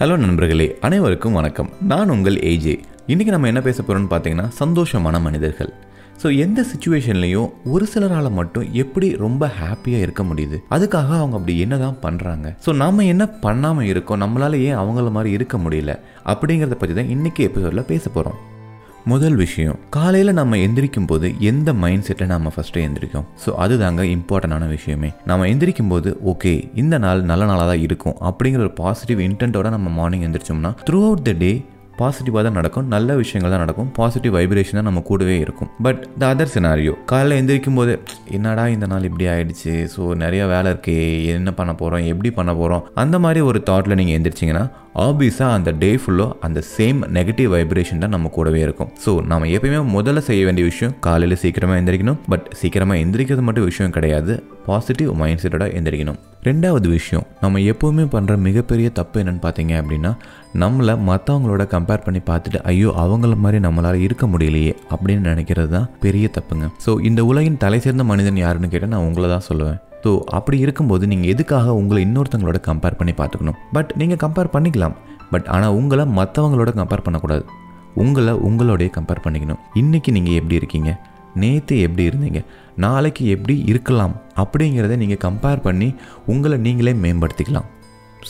Hello 0.00 0.16
நண்பர்களே. 0.16 0.66
அனைவருக்கும் 0.80 1.32
வணக்கம். 1.32 1.70
நான் 1.90 2.10
உங்கள் 2.14 2.36
ஏஜே 2.50 2.74
இன்றைக்கி 3.12 3.30
நம்ம 3.34 3.46
என்ன 3.46 3.60
பேச 3.60 3.78
போகிறோம்னு 3.82 4.10
பார்த்தீங்கன்னா 4.10 4.44
சந்தோஷமான 4.58 5.20
மனிதர்கள். 5.20 5.70
ஸோ 6.22 6.26
எந்த 6.38 6.64
சுச்சுவேஷன்லையும் 6.70 7.48
ஒரு 7.64 7.86
சிலரால் 7.94 8.30
மட்டும் 8.30 8.66
எப்படி 8.72 9.08
ரொம்ப 9.24 9.50
ஹாப்பியாக 9.60 10.04
இருக்க 10.06 10.22
முடியுது? 10.22 10.58
அதுக்காக 10.70 11.10
அவங்க 11.20 11.36
அப்படி 11.38 11.56
என்ன 11.64 11.78
தான் 11.78 11.98
பண்ணுறாங்க 12.02 12.54
ஸோ 12.66 12.74
நம்ம 12.74 13.04
என்ன 13.04 13.26
பண்ணாமல் 13.46 13.84
இருக்கோம்? 13.84 14.20
நம்மளால 14.24 14.60
ஏன் 14.68 14.76
அவங்கள 14.76 15.10
மாதிரி 15.10 15.32
இருக்க 15.32 15.58
முடியல? 15.58 15.94
அப்படிங்கிறத 16.32 16.78
பற்றி 16.82 16.94
தான் 16.94 17.12
இன்றைக்கி 17.16 17.48
எபிசோடில் 17.48 17.88
பேச 17.92 18.10
போகிறோம் 18.10 18.38
முதல் 19.10 19.36
விஷயம் 19.36 19.76
காலையில் 19.90 20.32
நம்ம 20.32 20.56
எந்திரிக்கும் 20.56 21.06
போது 21.06 21.26
எந்த 21.40 21.72
மைண்ட் 21.82 22.04
செட்டில் 22.06 22.30
நம்ம 22.32 22.50
ஃபஸ்ட்டு 22.54 22.82
எந்திரிக்கும் 22.86 23.26
ஸோ 23.44 23.50
அதுதாங்க 23.64 24.02
இம்பார்ட்டண்டான 24.14 24.68
விஷயமே. 24.68 25.10
நம்ம 25.24 25.46
எந்திரிக்கும் 25.46 25.88
போது 25.88 26.10
ஓகே 26.32 26.52
இந்த 26.74 26.98
நாள் 26.98 27.22
நல்ல 27.22 27.44
நாளாக 27.44 27.68
தான் 27.70 27.80
இருக்கும் 27.80 28.18
அப்படிங்கிற 28.30 28.58
ஒரு 28.58 28.74
பாசிட்டிவ் 28.82 29.20
இன்டென்ட்டோட 29.20 29.70
நம்ம 29.70 29.90
மார்னிங் 29.90 30.26
எந்திரிச்சோம்னா 30.28 30.72
த்ரூ 30.90 31.00
அவுட் 31.08 31.26
த 31.30 31.32
டே 31.32 31.52
பாசிட்டிவாக 32.00 32.42
தான் 32.46 32.56
நடக்கும் 32.58 32.88
நல்ல 32.94 33.14
விஷயங்கள் 33.14 33.52
தான் 33.52 33.62
நடக்கும் 33.62 33.88
பாசிட்டிவ் 33.92 34.34
வைப்ரேஷன் 34.36 34.78
தான் 34.78 34.86
நம்ம 34.88 35.00
கூடவே 35.00 35.36
இருக்கும். 35.38 35.70
பட் 35.82 36.02
த 36.18 36.34
அதர் 36.34 36.52
சினாரியோ 36.54 36.92
காலையில் 37.12 37.38
எந்திரிக்கும் 37.40 37.78
போது 37.80 37.94
என்னடா 38.36 38.64
இந்த 38.74 38.86
நாள் 38.86 39.02
இப்படி 39.02 39.26
ஆயிடுச்சு? 39.26 39.72
ஸோ 39.94 40.02
நிறைய 40.22 40.46
வேலை 40.46 40.72
இருக்கே 40.72 40.96
என்ன 41.36 41.52
பண்ண 41.52 41.72
போகிறோம் 41.74 42.04
எப்படி 42.12 42.30
பண்ண 42.30 42.54
போகிறோம் 42.54 42.84
அந்த 42.94 43.18
மாதிரி 43.18 43.40
ஒரு 43.40 43.62
தாட்டில் 43.70 43.98
நீங்கள் 44.00 44.18
எந்திரிச்சிங்கன்னா 44.18 44.64
ஆப்வியஸாக 45.06 45.56
அந்த 45.56 45.70
டே 45.82 45.88
ஃபுல்லோ 46.02 46.26
அந்த 46.46 46.60
சேம் 46.74 47.00
நெகட்டிவ் 47.16 47.50
வைப்ரேஷன் 47.54 48.00
தான் 48.04 48.12
நம்ம 48.14 48.30
கூடவே 48.36 48.60
இருக்கும். 48.66 48.90
ஸோ 49.04 49.10
நம்ம 49.30 49.48
எப்பயுமே 49.56 49.80
முதல்ல 49.96 50.20
செய்ய 50.28 50.42
வேண்டிய 50.46 50.64
விஷயம் 50.70 50.94
காலையில் 51.06 51.40
சீக்கிரமாக 51.42 51.80
எந்திரிக்கணும். 51.80 52.18
பட் 52.32 52.46
சீக்கிரமாக 52.60 53.02
எந்திரிக்கிறது 53.04 53.44
மட்டும் 53.48 53.68
விஷயம் 53.70 53.94
கிடையாது. 53.96 54.34
பாசிட்டிவ் 54.68 55.10
மைண்ட் 55.20 55.42
செட்டோட 55.42 55.66
எந்திரிக்கணும். 55.78 56.18
ரெண்டாவது 56.48 56.88
விஷயம் 56.96 57.24
நம்ம 57.42 57.60
எப்போவுமே 57.72 58.04
பண்ணுற 58.14 58.34
மிகப்பெரிய 58.48 58.88
தப்பு 58.98 59.16
என்னன்னு 59.22 59.42
பார்த்தீங்க 59.46 59.74
அப்படின்னா 59.82 60.12
நம்மளை 60.62 60.94
மற்றவங்களோட 61.10 61.62
கம்பேர் 61.74 62.04
பண்ணி 62.06 62.22
பார்த்துட்டு 62.30 62.60
ஐயோ 62.72 62.90
அவங்கள 63.04 63.36
மாதிரி 63.44 63.60
நம்மளால் 63.66 64.04
இருக்க 64.06 64.26
முடியலையே 64.34 64.72
அப்படின்னு 64.92 65.24
நினைக்கிறது 65.32 65.72
தான் 65.76 65.90
பெரிய 66.06 66.28
தப்புங்க. 66.38 66.68
ஸோ 66.86 66.92
இந்த 67.10 67.22
உலகின் 67.32 67.62
தலை 67.66 67.80
சேர்ந்த 67.86 68.06
மனிதன் 68.12 68.42
யாருன்னு 68.44 68.72
கேட்டால் 68.74 68.94
நான் 68.94 69.06
உங்களை 69.10 69.30
தான் 69.34 69.46
சொல்லுவேன். 69.50 69.78
ஸோ 70.02 70.10
அப்படி 70.38 70.58
இருக்கும்போது 70.64 71.04
நீங்கள் 71.12 71.30
எதுக்காக 71.34 71.74
உங்களை 71.80 72.00
இன்னொருத்தங்களோட 72.06 72.58
கம்பேர் 72.68 72.98
பண்ணி 72.98 73.14
பார்த்துக்கணும்? 73.20 73.56
பட் 73.76 73.90
நீங்கள் 74.00 74.20
கம்பேர் 74.24 74.50
பண்ணிக்கலாம். 74.56 74.96
பட் 75.32 75.46
ஆனால் 75.54 75.76
உங்களை 75.78 76.04
மற்றவங்களோட 76.18 76.70
கம்பேர் 76.80 77.04
பண்ணக்கூடாது. 77.06 77.44
உங்களை 78.02 78.32
உங்களோடைய 78.48 78.90
கம்பேர் 78.96 79.22
பண்ணிக்கணும். 79.24 79.60
இன்றைக்கி 79.80 80.10
நீங்கள் 80.16 80.36
எப்படி 80.40 80.56
இருக்கீங்க? 80.60 80.90
நேற்று 81.42 81.74
எப்படி 81.86 82.04
இருந்தீங்க? 82.10 82.40
நாளைக்கு 82.84 83.24
எப்படி 83.34 83.54
இருக்கலாம்? 83.72 84.14
அப்படிங்கிறத 84.42 84.96
நீங்கள் 85.02 85.22
கம்பேர் 85.26 85.64
பண்ணி 85.66 85.88
உங்களை 86.34 86.58
நீங்களே 86.66 86.94
மேம்படுத்திக்கலாம். 87.04 87.68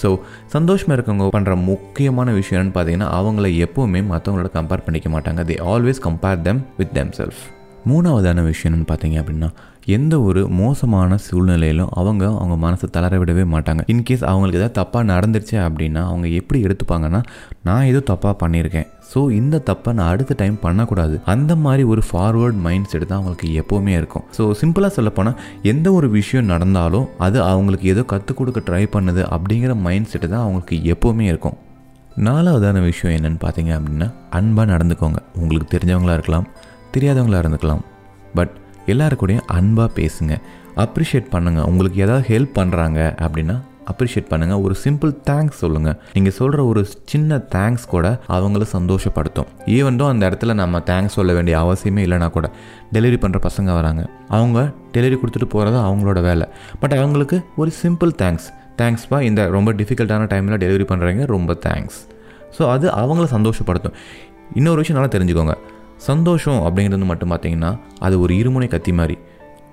ஸோ 0.00 0.08
சந்தோஷமாக 0.54 0.96
இருக்கவங்க 0.96 1.28
பண்ணுற 1.36 1.52
முக்கியமான 1.70 2.32
விஷயம் 2.40 2.58
என்னென்னு 2.58 2.76
பார்த்தீங்கன்னா 2.78 3.10
அவங்கள 3.18 3.46
எப்போவுமே 3.66 4.02
மற்றவங்களோட 4.12 4.50
கம்பேர் 4.58 4.84
பண்ணிக்க 4.88 5.10
மாட்டாங்க. 5.14 5.42
They 5.50 5.56
always 5.74 6.04
compare 6.08 6.42
them 6.48 6.60
with 6.80 6.92
them 6.98 7.12
self 7.20 7.40
மூணாவதான 7.88 8.42
விஷயம்னு 8.52 8.86
பார்த்தீங்க 8.90 9.16
அப்படின்னா 9.22 9.48
எந்த 9.96 10.14
ஒரு 10.28 10.40
மோசமான 10.60 11.16
சூழ்நிலையிலும் 11.26 11.92
அவங்க 12.00 12.24
அவங்க 12.40 12.54
மனசை 12.64 12.86
தளர 12.96 13.18
விடவே 13.20 13.44
மாட்டாங்க 13.52 13.82
இன்கேஸ் 13.92 14.24
அவங்களுக்கு 14.30 14.58
ஏதாவது 14.60 14.76
தப்பாக 14.80 15.04
நடந்துருச்சு 15.12 15.56
அப்படின்னா 15.66 16.02
அவங்க 16.10 16.26
எப்படி 16.40 16.58
எடுத்துப்பாங்கன்னா 16.66 17.20
நான் 17.68 17.88
ஏதோ 17.90 18.00
தப்பாக 18.10 18.34
பண்ணியிருக்கேன். 18.42 18.88
ஸோ 19.12 19.20
இந்த 19.38 19.56
தப்பை 19.70 19.90
நான் 19.98 20.10
அடுத்த 20.14 20.32
டைம் 20.40 20.56
பண்ணக்கூடாது. 20.64 21.14
அந்த 21.34 21.52
மாதிரி 21.64 21.84
ஒரு 21.92 22.02
ஃபார்வர்ட் 22.08 22.58
மைண்ட் 22.66 22.90
செட் 22.92 23.06
தான் 23.06 23.18
அவங்களுக்கு 23.20 23.48
எப்போவுமே 23.62 23.94
இருக்கும். 24.00 24.26
ஸோ 24.38 24.42
சிம்பிளாக 24.62 24.92
சொல்லப்போனால் 24.98 25.38
எந்த 25.72 25.88
ஒரு 25.98 26.10
விஷயம் 26.18 26.50
நடந்தாலும் 26.52 27.08
அது 27.26 27.40
அவங்களுக்கு 27.52 27.88
ஏதோ 27.94 28.04
கற்றுக் 28.12 28.40
கொடுக்க 28.40 28.62
ட்ரை 28.68 28.84
பண்ணுது 28.96 29.24
அப்படிங்கிற 29.36 29.74
மைண்ட் 29.86 30.10
செட்டு 30.12 30.28
தான் 30.34 30.44
அவங்களுக்கு 30.46 30.76
எப்போவுமே 30.94 31.26
இருக்கும். 31.32 31.56
நாலாவதான 32.26 32.78
விஷயம் 32.90 33.14
என்னென்னு 33.16 33.40
பார்த்தீங்க 33.44 33.72
அப்படின்னா 33.78 34.06
அன்பாக 34.38 34.66
நடந்துக்கோங்க. 34.74 35.18
உங்களுக்கு 35.40 35.68
தெரிஞ்சவங்களா 35.74 36.16
இருக்கலாம். 36.18 36.48
தெரியாதவங்களாக 36.94 37.44
இருந்துக்கலாம். 37.44 37.82
பட் 38.38 38.54
எல்லாருக்கூடையும் 38.92 39.48
அன்பாக 39.58 39.90
பேசுங்க. 40.00 40.34
அப்ரிஷியேட் 40.84 41.32
பண்ணுங்கள் 41.32 41.66
உங்களுக்கு 41.70 41.98
ஏதாவது 42.04 42.24
ஹெல்ப் 42.32 42.54
பண்ணுறாங்க 42.58 43.00
அப்படின்னா 43.24 43.56
அப்ரிஷியேட் 43.90 44.28
பண்ணுங்கள் 44.30 44.62
ஒரு 44.64 44.74
சிம்பிள் 44.84 45.12
தேங்க்ஸ் 45.28 45.60
சொல்லுங்கள் 45.62 45.96
நீங்கள் 46.14 46.34
சொல்கிற 46.38 46.64
ஒரு 46.70 46.80
சின்ன 47.12 47.38
தேங்க்ஸ் 47.54 47.86
கூட 47.92 48.06
அவங்கள 48.36 48.64
சந்தோஷப்படுத்தும். 48.74 49.48
ஈவன் 49.76 49.98
அந்த 50.12 50.24
இடத்துல 50.30 50.54
நம்ம 50.60 50.82
தேங்க்ஸ் 50.90 51.16
சொல்ல 51.18 51.32
வேண்டிய 51.38 51.54
அவசியமே 51.64 52.02
இல்லைனா 52.06 52.28
கூட 52.36 52.46
டெலிவரி 52.96 53.18
பண்ணுற 53.24 53.40
பசங்க 53.48 53.70
வராங்க. 53.78 54.02
அவங்க 54.38 54.58
டெலிவரி 54.96 55.18
கொடுத்துட்டு 55.22 55.48
போகிறது 55.54 55.78
அவங்களோட 55.88 56.22
வேலை. 56.28 56.48
பட் 56.82 56.96
அவங்களுக்கு 57.00 57.38
ஒரு 57.56 57.72
சிம்பிள் 57.82 58.12
தேங்க்ஸ் 58.22 58.48
தேங்க்ஸ்ப்பா 58.80 59.20
இந்த 59.28 59.42
ரொம்ப 59.56 59.72
டிஃபிகல்ட்டான 59.72 60.28
டைமில் 60.32 60.60
டெலிவரி 60.64 60.86
பண்ணுறீங்க 60.92 61.24
ரொம்ப 61.36 61.56
தேங்க்ஸ் 61.66 61.98
ஸோ 62.58 62.62
அது 62.74 62.86
அவங்கள 63.02 63.26
சந்தோஷப்படுத்தும். 63.36 63.96
இன்னொரு 64.58 64.80
விஷயம் 64.82 64.98
நல்லா 65.00 65.14
தெரிஞ்சுக்கோங்க. 65.16 65.56
சந்தோஷம் 66.06 66.60
அப்படிங்கிறது 66.66 67.06
மட்டும் 67.10 67.30
பார்த்தீங்கன்னா 67.30 67.70
அது 67.98 68.20
ஒரு 68.20 68.34
இருமுனை 68.34 68.68
கத்தி 68.68 68.92
மாதிரி. 68.92 69.18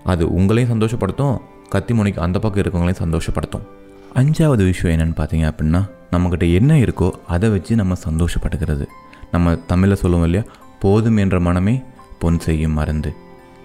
அது 0.03 0.24
உங்களையும் 0.38 0.72
சந்தோஷப்படுத்தும் 0.74 1.36
கத்தி 1.69 1.94
முனைக்கு 1.94 2.22
அந்த 2.22 2.40
பக்கம் 2.40 2.62
இருக்கவங்களையும் 2.63 3.03
சந்தோஷப்படுத்தும். 3.03 3.66
அஞ்சாவது 4.13 4.63
விஷயம் 4.63 4.94
என்னென்னு 4.96 5.18
பார்த்தீங்க 5.19 5.46
அப்படின்னா 5.52 5.81
நம்மக்கிட்ட 6.12 6.46
என்ன 6.53 6.74
இருக்கோ 6.75 7.12
அதை 7.28 7.50
வச்சு 7.50 7.75
நம்ம 7.75 7.94
சந்தோஷப்படுகிறது. 8.08 8.86
நம்ம 9.31 9.56
தமிழில் 9.72 10.02
சொல்லுவோம் 10.03 10.25
இல்லையா 10.25 10.46
போதும் 10.80 11.18
என்ற 11.18 11.40
மனமே 11.40 11.75
பொன் 12.19 12.40
செய்யும் 12.40 12.75
மருந்து. 12.80 13.12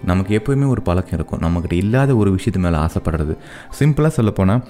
நமக்கு 0.09 0.31
எப்போயுமே 0.39 0.67
ஒரு 0.67 0.81
பழக்கம் 0.81 1.17
இருக்கும். 1.19 1.41
நம்மக்கிட்ட 1.43 1.73
இல்லாத 1.73 2.15
ஒரு 2.15 2.29
விஷயத்து 2.37 2.59
மேலே 2.59 2.77
ஆசைப்படுறது. 2.77 3.33
சிம்பிளாக 3.79 4.13
சொல்லப்போனால் 4.17 4.63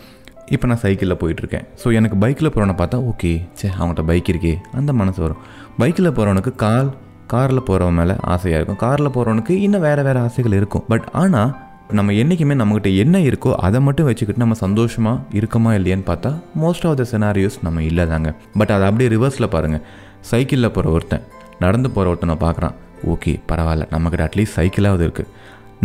இப்போ 0.46 0.68
நான் 0.68 0.82
சைக்கிளில் 0.84 1.20
போயிட்டுருக்கேன். 1.22 1.66
ஸோ 1.82 1.94
எனக்கு 1.94 2.18
பைக்கில் 2.18 2.50
போகிறவனை 2.50 2.76
பார்த்தா 2.82 2.98
ஓகே 3.12 3.32
சே 3.54 3.68
அவங்கள்ட்ட 3.80 4.04
பைக் 4.06 4.30
இருக்கே. 4.34 4.54
அந்த 4.72 4.94
மனசு 4.94 5.22
வரும். 5.22 5.40
பைக்கில் 5.78 6.10
போகிறவனுக்கு 6.10 6.54
கால் 6.56 6.90
காரில் 7.34 7.68
போகிறவன் 7.68 7.98
மேலே 8.00 8.14
ஆசையாக 8.34 8.60
இருக்கும். 8.60 8.80
காரில் 8.86 9.14
போகிறவனுக்கு 9.16 9.54
இன்னும் 9.66 9.84
வேறு 9.88 10.02
வேறு 10.08 10.20
ஆசைகள் 10.28 10.56
இருக்கும். 10.60 10.84
பட் 10.92 11.06
ஆனால் 11.22 11.52
நம்ம 11.98 12.14
என்றைக்குமே 12.22 12.56
நம்மக்கிட்ட 12.60 12.90
என்ன 13.04 13.16
இருக்கோ 13.30 13.52
அதை 13.68 13.80
மட்டும் 13.88 14.08
வச்சுக்கிட்டு 14.10 14.44
நம்ம 14.44 14.56
சந்தோஷமாக 14.66 15.38
இருக்கமா 15.40 15.72
இல்லையான்னு 15.78 16.06
பார்த்தா 16.10 16.30
மோஸ்ட் 16.62 16.86
ஆஃப் 16.90 16.98
த 17.02 17.06
செனாரியோஸ் 17.14 17.58
நம்ம 17.66 17.84
இல்லை 17.90 18.04
தாங்க. 18.12 18.30
பட் 18.60 18.72
அதை 18.76 18.86
அப்படியே 18.90 19.10
ரிவர்ஸில் 19.16 19.52
பாருங்கள் 19.56 19.84
சைக்கிளில் 20.30 20.74
போகிற 20.76 20.92
ஒருத்தன் 20.98 21.26
நடந்து 21.64 21.90
போகிற 21.96 22.12
ஒருத்தனை 22.12 22.36
பார்க்குறான். 22.46 22.76
ஓகே 23.14 23.34
பரவாயில்ல. 23.50 23.86
நம்மக்கிட்ட 23.94 24.24
அட்லீஸ்ட் 24.28 24.58
சைக்கிளாவது 24.60 25.04
இருக்குது 25.08 25.30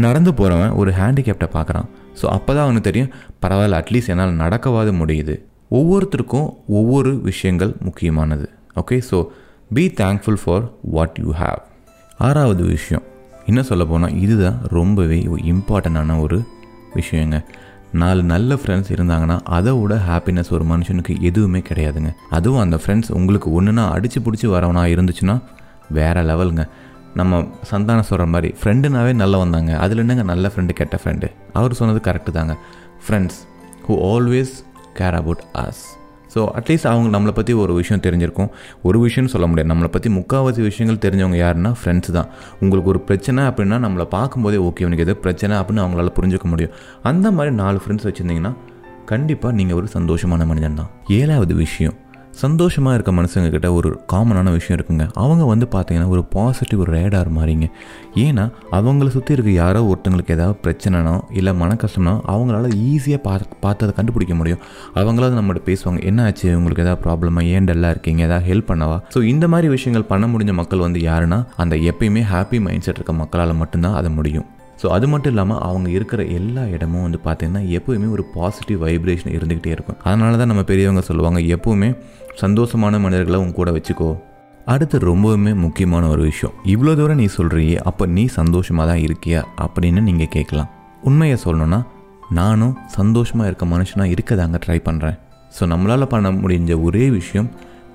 நடந்து 0.05 0.33
போகிறவன் 0.41 0.73
ஒரு 0.81 0.91
ஹேண்டிகேப்டை 1.01 1.49
பார்க்குறான். 1.57 1.89
ஸோ 2.21 2.25
அப்போ 2.37 2.51
தான் 2.57 2.67
அவனுக்கு 2.67 2.89
தெரியும் 2.91 3.11
பரவாயில்ல 3.45 3.81
அட்லீஸ்ட் 3.83 4.13
என்னால் 4.15 4.39
நடக்கவாது 4.45 4.93
முடியுது. 5.01 5.35
ஒவ்வொருத்தருக்கும் 5.79 6.49
ஒவ்வொரு 6.79 7.11
விஷயங்கள் 7.31 7.73
முக்கியமானது. 7.87 8.47
Okay 8.83 8.99
so 9.11 9.19
be 9.75 9.93
thankful 9.97 10.37
for 10.45 10.71
what 10.83 11.17
you 11.23 11.33
have 11.33 11.63
ஆறாவது 12.19 12.65
விஷயம். 12.65 13.03
என்ன 13.47 13.63
சொல்ல 13.63 13.85
போனால் 13.85 14.15
இதுதான் 14.15 14.59
ரொம்பவே 14.63 15.19
இம்பார்ட்டண்டான 15.21 16.21
ஒரு 16.21 16.45
விஷயங்க. 16.95 17.45
நாலு 17.93 18.23
நல்ல 18.23 18.55
ஃப்ரெண்ட்ஸ் 18.55 18.93
இருந்தாங்கன்னா 18.93 19.41
அதை 19.43 19.73
விட 19.73 19.95
ஹாப்பினஸ் 20.09 20.51
ஒரு 20.51 20.65
மனுஷனுக்கு 20.65 21.21
எதுவுமே 21.21 21.59
கிடையாதுங்க. 21.59 22.13
அதுவும் 22.31 22.61
அந்த 22.61 22.77
ஃப்ரெண்ட்ஸ் 22.77 23.13
உங்களுக்கு 23.13 23.63
ஒன்றுனா 23.63 23.91
அடித்து 23.91 24.21
பிடிச்சி 24.21 24.51
வரவனா 24.55 24.85
இருந்துச்சுன்னா 24.95 25.43
வேறு 25.91 26.23
லெவலுங்க 26.23 26.69
நம்ம 27.15 27.41
சந்தானம் 27.71 28.09
சொல்கிற 28.11 28.27
மாதிரி 28.27 28.55
ஃப்ரெண்டுனாவே 28.63 29.15
நல்ல 29.15 29.37
வந்தாங்க 29.37 29.79
அதில் 29.79 29.99
என்னங்க? 29.99 30.23
நல்ல 30.23 30.51
ஃப்ரெண்டு 30.55 30.73
கெட்ட 30.73 30.99
ஃப்ரெண்டு 31.05 31.31
அவர் 31.53 31.75
சொன்னது 31.75 32.13
கரெக்டு 32.13 32.31
தாங்க. 32.31 32.57
Friends 33.09 33.39
who 33.89 33.93
always 34.15 34.55
care 34.95 35.19
about 35.23 35.45
us 35.55 35.85
so 36.37 36.43
at least 36.59 36.89
அவங்க 36.93 37.09
நம்மளை 37.17 37.33
பற்றி 37.39 37.53
ஒரு 37.65 37.73
விஷயம் 37.81 38.03
தெரிஞ்சிருக்கும். 38.07 38.51
ஒரு 38.89 38.99
விஷயம்னு 39.07 39.33
சொல்ல 39.35 39.47
முடியாது. 39.51 39.71
நம்மளை 39.73 39.91
பற்றி 39.97 40.09
முக்கால்வாசி 40.19 40.63
விஷயங்கள் 40.71 41.03
தெரிஞ்சவங்க 41.05 41.39
யாருன்னா 41.45 41.73
ஃப்ரெண்ட்ஸ் 41.81 42.13
தான். 42.19 42.29
உங்களுக்கு 42.61 42.91
ஒரு 42.95 43.01
பிரச்சனை 43.01 43.43
அப்படின்னா 43.51 43.79
நம்மளை 43.87 44.07
பார்க்கும்போதே 44.17 44.59
ஓகே 44.69 44.87
உனக்கு 44.89 45.05
எது 45.07 45.17
பிரச்சனை 45.27 45.57
அப்படின்னு 45.61 45.85
அவங்களால 45.85 46.13
புரிஞ்சுக்க 46.19 46.49
முடியும். 46.55 46.75
அந்த 47.11 47.31
மாதிரி 47.37 47.55
நாலு 47.63 47.81
ஃப்ரெண்ட்ஸ் 47.85 48.09
வச்சுருந்தீங்கன்னா 48.09 48.53
கண்டிப்பாக 49.13 49.55
நீங்கள் 49.61 49.79
ஒரு 49.81 49.89
சந்தோஷமான 49.95 50.47
மனிதன் 50.53 50.79
தான். 50.81 50.91
ஏழாவது 51.21 51.55
விஷயம். 51.65 51.97
சந்தோஷமாக 52.43 52.95
இருக்க 52.97 53.13
மனுஷங்க 53.19 53.51
கிட்ட 53.55 53.69
ஒரு 53.79 53.91
காமனான 54.13 54.53
விஷயம் 54.57 54.77
இருக்குங்க. 54.79 55.05
அவங்க 55.23 55.45
வந்து 55.51 55.67
பார்த்தீங்கன்னா 55.75 56.09
ஒரு 56.15 56.23
பாசிட்டிவ் 56.35 56.83
ரேடார் 56.95 57.31
மாதிரிங்க 57.37 57.67
ஏன்னா 58.25 58.45
அவங்கள 58.79 59.09
சுற்றி 59.15 59.33
இருக்க 59.37 59.51
யாரோ 59.51 59.81
ஒருத்தங்களுக்கு 59.91 60.35
ஏதாவது 60.37 60.57
பிரச்சனைனோ 60.65 61.15
இல்லை 61.41 61.55
மன 61.63 61.77
கஷ்டம்னா 61.85 62.15
அவங்களால 62.35 62.71
ஈஸியாக 62.91 63.21
பா 63.27 63.35
பார்த்து 63.65 63.87
அதை 63.87 63.95
கண்டுபிடிக்க 63.99 64.35
முடியும். 64.41 64.63
அவங்களாவது 65.01 65.39
நம்மகிட்ட 65.39 65.63
பேசுவாங்க 65.71 66.03
என்ன 66.11 66.25
ஆச்சு 66.25 66.49
உங்களுக்கு 66.59 66.85
ஏதாவது 66.87 67.03
ப்ராப்ளமா 67.07 67.45
ஏன் 67.55 67.69
டல்லாக 67.71 67.95
இருக்கீங்க? 67.97 68.23
ஏதாவது 68.29 68.49
ஹெல்ப் 68.51 68.71
பண்ணவா? 68.73 68.99
ஸோ 69.15 69.23
இந்த 69.33 69.49
மாதிரி 69.55 69.71
விஷயங்கள் 69.77 70.11
பண்ண 70.13 70.27
முடிஞ்ச 70.35 70.55
மக்கள் 70.61 70.85
வந்து 70.87 71.01
யாருன்னா 71.11 71.41
அந்த 71.65 71.77
எப்பயுமே 71.93 72.25
ஹாப்பி 72.35 72.61
மைண்ட் 72.67 72.87
செட் 72.89 73.01
இருக்க 73.01 73.15
மக்களால் 73.23 73.61
மட்டும்தான் 73.63 73.99
அது 74.01 74.11
முடியும். 74.19 74.49
ஸோ 74.81 74.87
அது 74.97 75.07
மட்டும் 75.13 75.33
இல்லாமல் 75.33 75.61
அவங்க 75.67 75.89
இருக்கிற 75.97 76.21
எல்லா 76.39 76.63
இடமும் 76.75 77.05
வந்து 77.07 77.19
பார்த்திங்கன்னா 77.27 77.63
எப்போவுமே 77.79 78.09
ஒரு 78.17 78.25
பாசிட்டிவ் 78.37 78.81
வைப்ரேஷன் 78.87 79.35
இருந்துக்கிட்டே 79.37 79.73
இருக்கும். 79.77 79.99
அதனால 80.09 80.33
தான் 80.41 80.51
நம்ம 80.53 80.65
பெரியவங்க 80.71 81.03
சொல்லுவாங்க 81.11 81.41
எப்போவுமே 81.57 81.91
சந்தோஷமான 82.43 82.99
மனிதர்களை 83.05 83.39
உங்க 83.45 83.57
கூட 83.61 83.71
வச்சுக்கோ. 83.77 84.11
அடுத்து 84.75 84.97
ரொம்பவுமே 85.11 85.53
முக்கியமான 85.65 86.05
ஒரு 86.15 86.23
விஷயம். 86.31 86.55
இவ்வளோ 86.73 86.95
தூரம் 87.01 87.21
நீ 87.23 87.27
சொல்கிறியே 87.39 87.77
அப்போ 87.91 88.07
நீ 88.17 88.25
சந்தோஷமாக 88.39 88.87
தான் 88.91 89.03
இருக்கியா 89.07 89.43
அப்படின்னு 89.67 90.01
நீங்கள் 90.09 90.33
கேட்கலாம். 90.37 90.71
உண்மையை 91.09 91.37
சொல்லணும்னா 91.45 91.81
நானும் 92.39 92.75
சந்தோஷமாக 92.99 93.49
இருக்க 93.51 93.65
மனுஷனாக 93.75 94.13
இருக்க 94.15 94.35
தாங்க 94.41 94.59
ட்ரை 94.65 94.79
பண்ணுறேன் 94.89 95.19
ஸோ 95.57 95.67
நம்மளால் 95.73 96.13
பண்ண 96.15 96.31
முடிஞ்ச 96.41 96.73
ஒரே 96.87 97.05
விஷயம் 97.19 97.49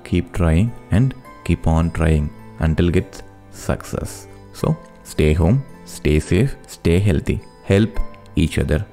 keep 0.08 0.30
trying 0.38 0.70
and 0.96 1.12
keep 1.48 1.68
on 1.74 1.90
trying 1.98 2.28
until 2.66 2.92
gets 2.96 3.20
success 3.66 4.14
so 4.60 4.70
stay 5.10 5.28
home 5.42 5.58
stay 5.86 6.14
safe 6.28 6.54
stay 6.66 6.94
healthy 7.06 7.36
help 7.68 7.96
each 8.34 8.58
other 8.58 8.84